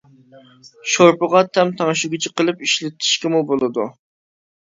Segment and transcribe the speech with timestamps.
[0.93, 3.85] شورپىغا تەم تەڭشىگۈچ قىلىپ ئىشلىتىشكىمۇ بولىدۇ.